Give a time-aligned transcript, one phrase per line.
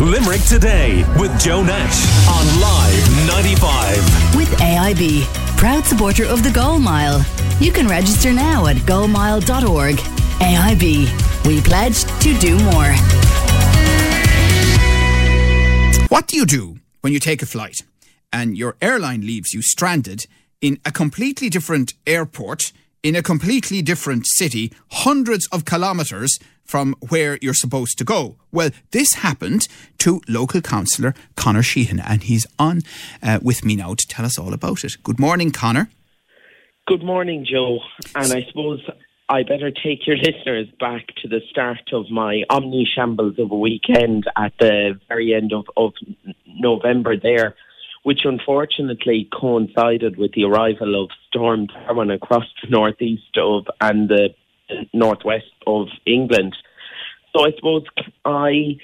[0.00, 4.34] Limerick Today with Joe Nash on Live 95.
[4.34, 5.24] With AIB,
[5.58, 7.22] proud supporter of the Goal Mile.
[7.60, 9.96] You can register now at goalmile.org.
[9.96, 12.94] AIB, we pledge to do more.
[16.08, 17.82] What do you do when you take a flight
[18.32, 20.24] and your airline leaves you stranded
[20.62, 22.72] in a completely different airport
[23.02, 28.36] in a completely different city, hundreds of kilometres from where you're supposed to go.
[28.52, 29.66] Well, this happened
[29.98, 32.82] to local councillor Conor Sheehan, and he's on
[33.22, 34.96] uh, with me now to tell us all about it.
[35.02, 35.88] Good morning, Conor.
[36.86, 37.80] Good morning, Joe.
[38.14, 38.80] And I suppose
[39.28, 43.56] I better take your listeners back to the start of my omni shambles of a
[43.56, 45.92] weekend at the very end of, of
[46.46, 47.56] November there
[48.02, 54.30] which unfortunately coincided with the arrival of Storm Arwen across the northeast of and the
[54.92, 56.56] northwest of England.
[57.34, 57.84] So I suppose
[58.24, 58.78] I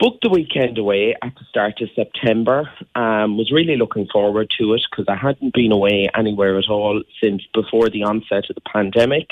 [0.00, 2.68] booked the weekend away at the start of September.
[2.96, 7.02] Um, was really looking forward to it because I hadn't been away anywhere at all
[7.22, 9.30] since before the onset of the pandemic.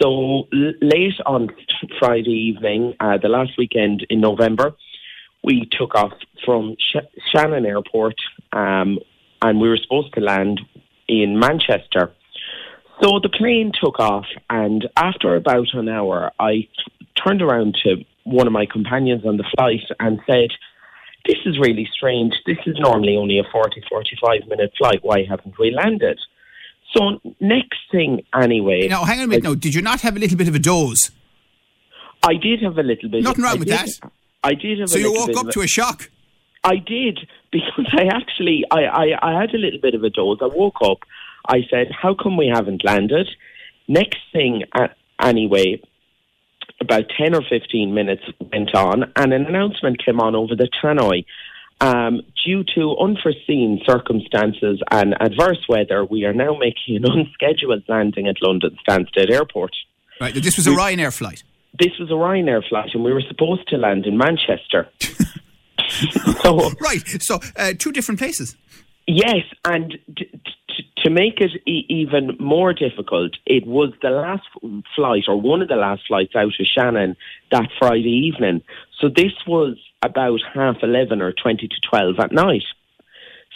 [0.00, 1.50] So late on
[1.98, 4.74] Friday evening, uh, the last weekend in November,
[5.42, 8.16] we took off from Sh- Shannon Airport
[8.52, 8.98] um,
[9.42, 10.60] and we were supposed to land
[11.08, 12.12] in Manchester.
[13.02, 16.68] So the plane took off, and after about an hour, I
[17.24, 20.50] turned around to one of my companions on the flight and said,
[21.26, 22.34] This is really strange.
[22.46, 25.00] This is normally only a 40, 45 minute flight.
[25.02, 26.18] Why haven't we landed?
[26.96, 28.86] So, next thing, anyway.
[28.88, 29.44] Now, hang on a minute.
[29.44, 31.10] I, no, did you not have a little bit of a doze?
[32.22, 33.24] I did have a little bit.
[33.24, 34.12] Nothing wrong I with did, that.
[34.44, 34.90] I did have.
[34.90, 36.10] A little So you woke up to a shock.
[36.64, 37.20] I did
[37.52, 40.38] because I actually I, I, I had a little bit of a doze.
[40.40, 40.98] I woke up.
[41.46, 43.28] I said, "How come we haven't landed?"
[43.86, 44.88] Next thing, uh,
[45.20, 45.80] anyway,
[46.80, 51.24] about ten or fifteen minutes went on, and an announcement came on over the tannoy.
[51.80, 58.26] Um, due to unforeseen circumstances and adverse weather, we are now making an unscheduled landing
[58.26, 59.72] at London Stansted Airport.
[60.20, 61.42] Right, this was a Ryanair flight
[61.78, 64.88] this was a Ryanair flight, and we were supposed to land in Manchester.
[66.42, 68.56] so, right, so uh, two different places.
[69.06, 74.44] Yes, and t- t- to make it e- even more difficult, it was the last
[74.96, 77.16] flight, or one of the last flights out of Shannon
[77.50, 78.62] that Friday evening.
[79.00, 82.64] So this was about half 11 or 20 to 12 at night.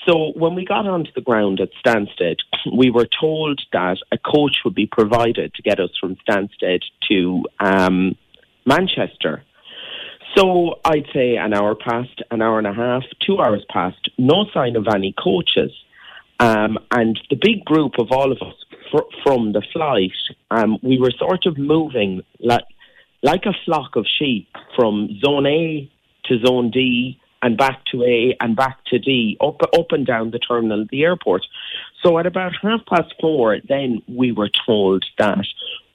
[0.06, 2.37] So when we got onto the ground at Stansted,
[2.77, 7.44] we were told that a coach would be provided to get us from Stansted to
[7.60, 8.16] um,
[8.65, 9.44] Manchester.
[10.37, 14.47] So I'd say an hour passed, an hour and a half, two hours passed, no
[14.53, 15.72] sign of any coaches.
[16.41, 18.55] Um, and the big group of all of us
[18.91, 20.12] fr- from the flight,
[20.50, 22.65] um, we were sort of moving like,
[23.22, 25.91] like a flock of sheep from zone A
[26.27, 30.31] to zone D and back to A and back to D, up up and down
[30.31, 31.45] the terminal of the airport.
[32.03, 35.47] So at about half past four, then we were told that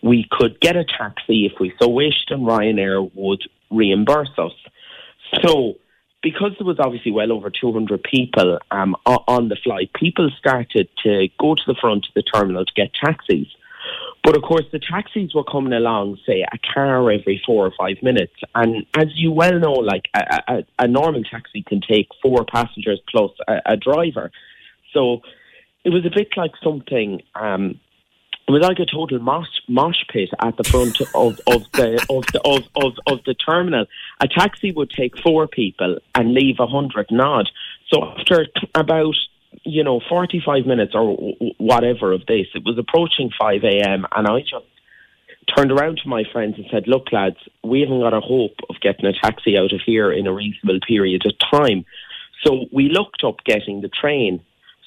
[0.01, 4.53] we could get a taxi if we so wished, and Ryanair would reimburse us.
[5.43, 5.75] So
[6.23, 11.27] because there was obviously well over 200 people um, on the flight, people started to
[11.39, 13.47] go to the front of the terminal to get taxis.
[14.23, 17.97] But of course, the taxis were coming along, say, a car every four or five
[18.01, 18.33] minutes.
[18.55, 23.01] And as you well know, like a, a, a normal taxi can take four passengers
[23.09, 24.31] plus a, a, driver.
[24.93, 25.19] So
[25.83, 27.21] it was a bit like something.
[27.35, 27.81] Um,
[28.47, 32.25] it was like a total mosh, mosh pit at the front of, of the of
[32.33, 33.85] the of, of, of the terminal.
[34.19, 37.49] A taxi would take four people and leave a hundred nod.
[37.89, 39.15] So after about
[39.63, 41.15] you know, 45 minutes or
[41.57, 42.47] whatever of this.
[42.53, 44.05] It was approaching 5 a.m.
[44.15, 44.65] and I just
[45.55, 48.75] turned around to my friends and said, look, lads, we haven't got a hope of
[48.81, 51.85] getting a taxi out of here in a reasonable period of time.
[52.43, 54.41] So we looked up getting the train.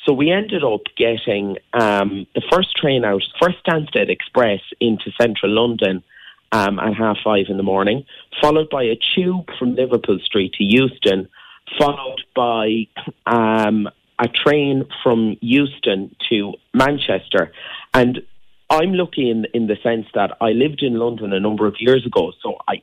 [0.06, 5.50] So we ended up getting um, the first train out, first Stansted Express into central
[5.50, 6.04] London
[6.52, 8.06] um, at half five in the morning,
[8.40, 11.28] followed by a tube from Liverpool Street to Euston,
[11.76, 12.86] followed by
[13.26, 13.88] um,
[14.20, 17.52] a train from Euston to Manchester.
[17.92, 18.22] And
[18.70, 22.06] I'm lucky in, in the sense that I lived in London a number of years
[22.06, 22.80] ago, so I,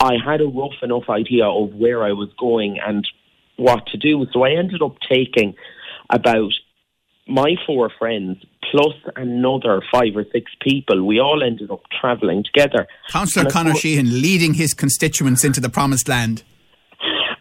[0.00, 3.06] I had a rough enough idea of where I was going and
[3.56, 4.26] what to do.
[4.32, 5.54] So I ended up taking
[6.10, 6.52] about
[7.26, 11.04] my four friends plus another five or six people.
[11.04, 12.86] We all ended up travelling together.
[13.10, 16.42] Councillor Conor Sheehan leading his constituents into the promised land.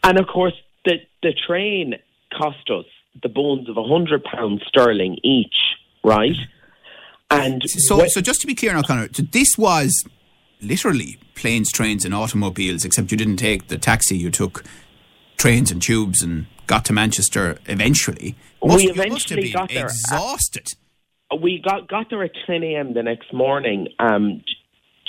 [0.04, 0.54] And of course,
[0.86, 1.96] the, the train
[2.38, 2.86] cost us
[3.22, 5.56] the bones of a hundred pounds sterling each,
[6.04, 6.36] right?
[7.30, 10.04] And so, so just to be clear now, Conor, this was
[10.62, 14.64] literally planes, trains, and automobiles, except you didn't take the taxi, you took
[15.38, 18.36] trains and tubes and got to Manchester eventually.
[18.64, 19.86] Must, we you must have eventually got there.
[19.86, 20.68] exhausted.
[21.42, 22.94] we got got there at 10 a.m.
[22.94, 24.42] the next morning, um,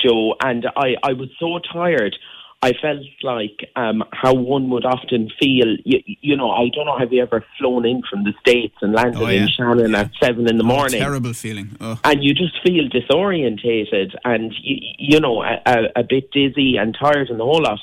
[0.03, 2.17] Joe, and I, I was so tired.
[2.63, 5.77] I felt like um, how one would often feel.
[5.85, 6.99] You, you know, I don't know.
[6.99, 9.43] Have you ever flown in from the states and landed Oh, yeah.
[9.43, 10.01] in Shannon Yeah.
[10.01, 10.99] at seven in the morning?
[10.99, 11.77] Terrible feeling.
[11.81, 12.01] Oh.
[12.05, 16.97] and you just feel disorientated and you, you know a, a, a bit dizzy and
[16.99, 17.81] tired and the whole lot.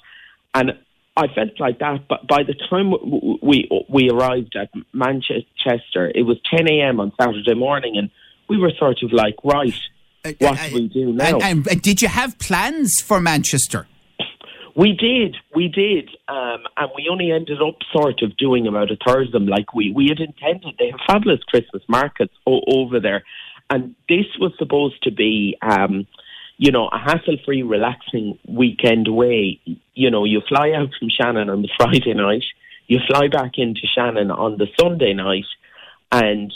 [0.56, 0.72] And
[1.18, 2.92] I felt like that, but by the time
[3.42, 7.00] we we arrived at Manchester, it was 10 a.m.
[7.00, 8.10] on Saturday morning, and
[8.48, 9.74] we were sort of like, right,
[10.40, 11.26] what Uh, do we do now?
[11.36, 13.88] And, and, and did you have plans for Manchester?
[14.74, 18.96] We did, we did, um, and we only ended up sort of doing about a
[19.06, 19.48] third of them.
[19.48, 20.76] Like we, we had intended.
[20.80, 23.24] They have fabulous Christmas markets o- over there,
[23.70, 26.08] and this was supposed to be, um,
[26.62, 29.60] you know, a hassle-free, relaxing weekend away.
[29.96, 32.44] You know, you fly out from Shannon on the Friday night,
[32.86, 35.48] you fly back into Shannon on the Sunday night,
[36.12, 36.54] and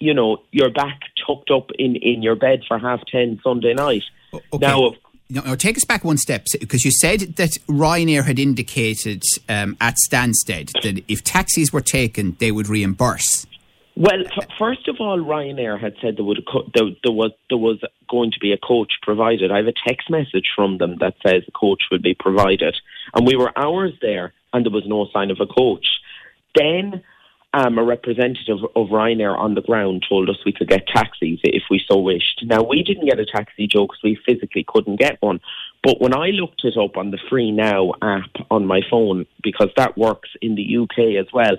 [0.00, 4.02] you know you're back tucked up in in your bed for half ten Sunday night.
[4.34, 4.66] Okay.
[4.66, 4.94] Now, of
[5.30, 9.76] No, no, take us back one step because you said that Ryanair had indicated um,
[9.80, 13.46] at Stansted that if taxis were taken, they would reimburse.
[13.96, 17.58] Well, f- first of all, Ryanair had said there, would co- there, there was there
[17.58, 17.78] was
[18.10, 19.50] going to be a coach provided.
[19.50, 22.76] I have a text message from them that says a coach would be provided,
[23.14, 25.86] and we were hours there, and there was no sign of a coach.
[26.54, 27.02] Then,
[27.54, 31.62] um, a representative of Ryanair on the ground told us we could get taxis if
[31.70, 32.44] we so wished.
[32.44, 35.40] Now, we didn't get a taxi, Joe, because we physically couldn't get one.
[35.82, 39.70] But when I looked it up on the Free Now app on my phone, because
[39.78, 41.56] that works in the UK as well,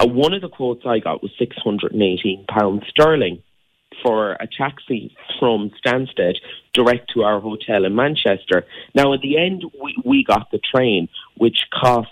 [0.00, 3.42] uh, one of the quotes I got was £618 sterling
[4.02, 6.36] for a taxi from Stansted
[6.74, 8.66] direct to our hotel in Manchester.
[8.94, 12.10] Now, at the end, we, we got the train, which cost,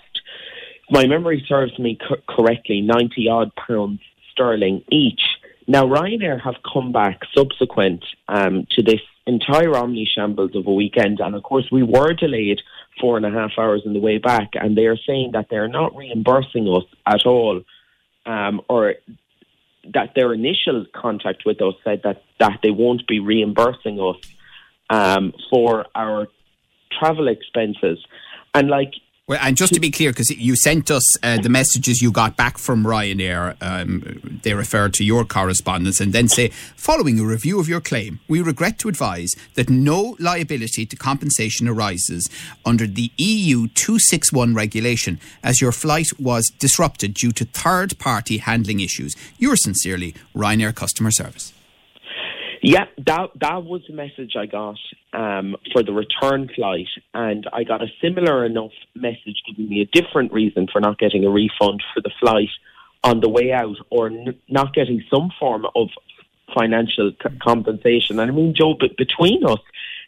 [0.89, 3.99] my memory serves me co- correctly, 90 odd pounds
[4.31, 5.21] sterling each.
[5.67, 11.19] Now, Ryanair have come back subsequent um, to this entire omni shambles of a weekend,
[11.19, 12.61] and of course, we were delayed
[12.99, 15.67] four and a half hours on the way back, and they are saying that they're
[15.67, 17.61] not reimbursing us at all,
[18.25, 18.95] um, or
[19.93, 24.17] that their initial contact with us said that, that they won't be reimbursing us
[24.89, 26.27] um, for our
[26.91, 27.99] travel expenses.
[28.53, 28.93] And like,
[29.27, 32.37] Well, and just to be clear, because you sent us uh, the messages you got
[32.37, 37.59] back from Ryanair, um, they refer to your correspondence and then say, following a review
[37.59, 42.29] of your claim, we regret to advise that no liability to compensation arises
[42.67, 48.79] under the EU 261 regulation as your flight was disrupted due to third party handling
[48.79, 49.15] issues.
[49.39, 51.51] Yours sincerely, Ryanair Customer Service.
[52.61, 54.77] Yeah, that that was the message I got
[55.13, 59.85] um, for the return flight, and I got a similar enough message giving me a
[59.85, 62.49] different reason for not getting a refund for the flight
[63.03, 65.89] on the way out, or n- not getting some form of
[66.53, 68.19] financial c- compensation.
[68.19, 69.59] And I mean, Joe, but between us,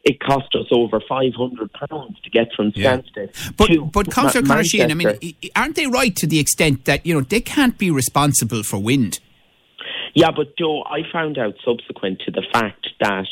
[0.03, 2.97] it cost us over five hundred pounds to get from Yeah.
[2.97, 6.85] Stansted But, to but Councillor Ma- Conor I mean, aren't they right to the extent
[6.85, 9.19] that, you know, they can't be responsible for wind?
[10.17, 13.27] Yeah, but Joe, I found out subsequent to the fact that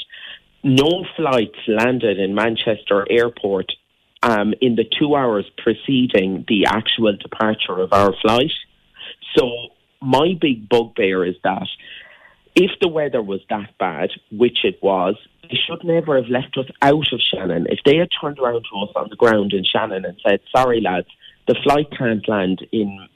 [0.64, 3.72] no flights landed in Manchester Airport
[4.22, 8.52] um, in the two hours preceding the actual departure of our flight.
[9.36, 9.50] So
[10.00, 11.68] my big bugbear is that
[12.54, 16.68] if the weather was that bad, which it was, they should never have left us
[16.84, 17.66] out of Shannon.
[17.68, 20.82] If they had turned around to us on the ground in Shannon and said, "Sorry,
[20.82, 21.08] lads,
[21.48, 23.08] the flight can't land in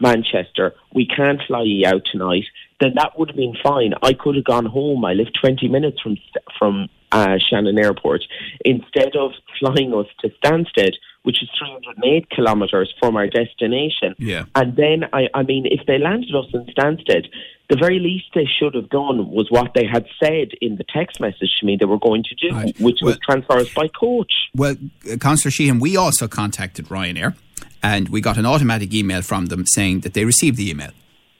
[0.00, 0.74] Manchester.
[0.92, 2.46] We can't fly you out tonight,"
[2.82, 3.94] then that would have been fine.
[4.02, 5.04] I could have gone home.
[5.04, 6.16] I live 20 minutes from
[6.58, 8.22] from uh, Shannon Airport
[8.64, 14.14] instead of flying us to Stansted, which is 308 kilometres from our destination.
[14.18, 14.44] Yeah.
[14.54, 17.26] And then, I, I mean, if they landed us in Stansted,
[17.68, 21.20] the very least they should have done was what they had said in the text
[21.20, 22.80] message to me they were going to do, Right.
[22.80, 24.32] which was transfer us by coach.
[24.54, 24.76] Well,
[25.10, 27.34] uh, Councillor Sheehan, we also contacted Ryanair
[27.82, 30.90] and we got an automatic email from them saying that they received the email.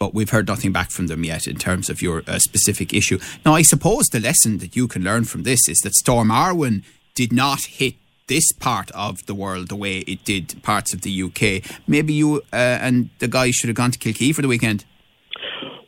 [0.03, 3.21] But we've heard nothing back from them yet in terms of your uh, specific issue.
[3.47, 6.83] Now, I suppose the lesson that you can learn from this is that Storm Arwen
[7.15, 7.95] did not hit
[8.27, 11.63] this part of the world the way it did parts of the UK.
[11.87, 14.85] Maybe you uh, and the guys should have gone to Kilkee for the weekend.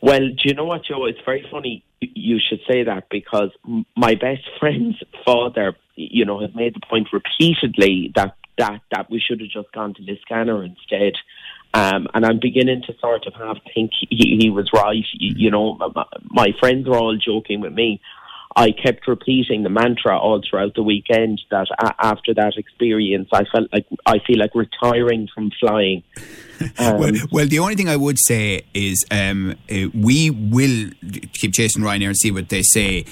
[0.01, 1.03] Well, do you know what, Joe?
[1.07, 3.49] It's very funny you should say that because
[3.97, 4.95] my best friend's
[5.25, 9.73] father, you know, has made the point repeatedly that that that we should have just
[9.73, 11.15] gone to Liscannor instead.
[11.75, 15.03] Um, and I'm beginning to sort of have think he, he was right.
[15.11, 17.99] You, know, my, my friends are all joking with me.
[18.55, 23.43] I kept repeating the mantra all throughout the weekend that a- after that experience, I
[23.51, 26.03] felt like I feel like retiring from flying.
[26.79, 30.89] Um, well, well, the only thing I would say is um, uh, we will
[31.33, 33.03] keep chasing Ryanair and see what they say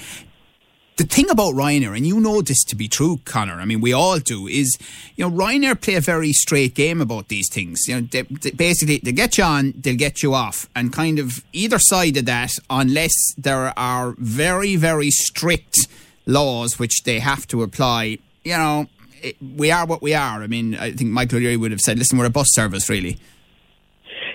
[0.96, 3.54] the thing about Ryanair, and you know this to be true, Conor.
[3.54, 4.46] I mean, we all do.
[4.46, 4.78] Is
[5.16, 7.88] you know Ryanair play a very straight game about these things.
[7.88, 11.18] You know, they, they basically they get you on, they'll get you off, and kind
[11.18, 15.88] of either side of that, unless there are very very strict
[16.26, 18.18] laws which they have to apply.
[18.44, 18.86] You know,
[19.20, 20.42] it, we are what we are.
[20.42, 23.18] I mean, I think Michael O'Leary would have said, "Listen, we're a bus service, really."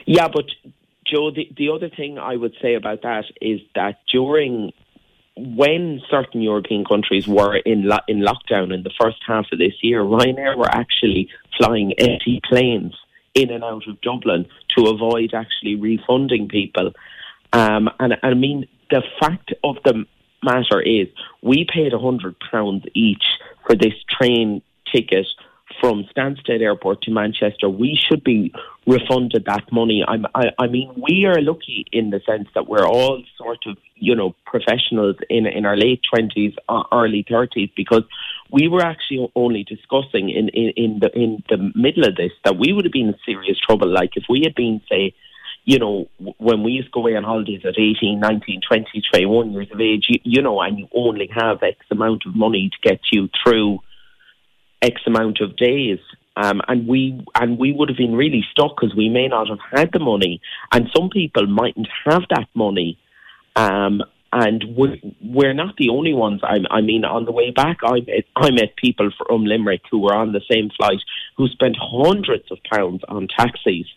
[0.05, 0.45] Yeah, but
[1.05, 4.73] Joe, the, the other thing I would say about that is that during
[5.39, 9.73] when certain European countries were in lo- in lockdown in the first half of this
[9.81, 12.93] year, Ryanair were actually flying empty planes
[13.35, 16.91] in and out of Dublin to avoid actually refunding people.
[17.53, 20.05] Um, and, I mean, the fact of the
[20.43, 21.07] matter is,
[21.41, 23.23] we paid hundred pounds each
[23.65, 25.27] for this train ticket
[25.79, 28.53] from Stansted Airport to Manchester, we should be
[28.85, 30.03] refunded that money.
[30.07, 33.77] I'm, I, I mean, we are lucky in the sense that we're all sort of,
[33.95, 38.03] you know, professionals in in our late twenties, uh, early thirties, because
[38.51, 42.57] we were actually only discussing in, in in the in the middle of this that
[42.57, 43.87] we would have been in serious trouble.
[43.87, 45.13] Like if we had been, say,
[45.65, 46.07] you know,
[46.37, 49.79] when we used to go away on holidays at 18, 19, 20, 21 years of
[49.79, 53.29] age, you, you know, and you only have X amount of money to get you
[53.43, 53.79] through
[54.81, 55.99] X amount of days.
[56.35, 59.59] Um, and we and we would have been really stuck because we may not have
[59.71, 60.39] had the money,
[60.71, 62.97] and some people mightn't have that money.
[63.55, 66.41] Um, and we're, we're not the only ones.
[66.43, 69.99] I, I mean, on the way back, I met, I met people from Limerick who
[69.99, 71.01] were on the same flight
[71.35, 73.87] who spent hundreds of pounds on taxis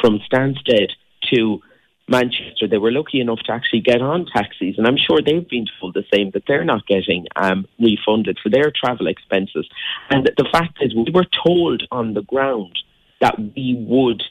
[0.00, 0.92] from Stansted
[1.32, 1.60] to
[2.08, 5.66] Manchester, they were lucky enough to actually get on taxis, and I'm sure they've been
[5.80, 9.68] told the same that they're not getting um, refunded for their travel expenses.
[10.10, 12.78] And the fact is, we were told on the ground
[13.20, 14.22] that we would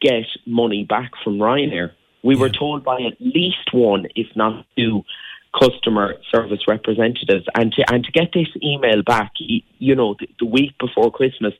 [0.00, 1.92] get money back from Ryanair.
[2.22, 5.02] We were told by at least one, if not two,
[5.58, 10.46] customer service representatives, and to and to get this email back, you know, the, the
[10.46, 11.54] week before Christmas,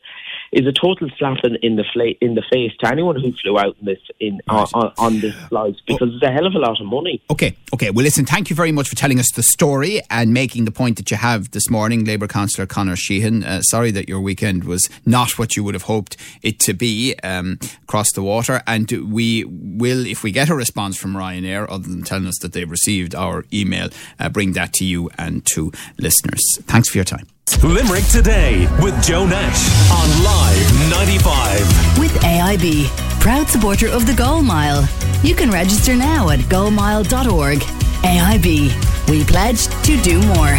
[0.52, 3.58] is a total slap in, in the fla- in the face to anyone who flew
[3.58, 4.68] out in this in right.
[4.74, 7.22] on, on, this flight because well, it's a hell of a lot of money.
[7.30, 7.90] Okay, okay.
[7.90, 10.96] Well, listen, thank you very much for telling us the story and making the point
[10.96, 13.44] that you have this morning, Labour Councillor Conor Sheehan.
[13.44, 17.14] Uh, sorry that your weekend was not what you would have hoped it to be
[17.22, 21.88] um, across the water, and we will, if we get a response from Ryanair, other
[21.88, 23.88] than telling us that they've received our email,
[24.18, 26.42] uh, bring that to you and to listeners.
[26.62, 27.26] Thanks for your time.
[27.58, 31.98] Limerick Today with Joe Nash on Live 95.
[31.98, 32.86] With AIB,
[33.20, 34.88] proud supporter of the Goal Mile.
[35.22, 37.58] You can register now at goalmile.org.
[37.58, 40.56] AIB, we pledge to do more.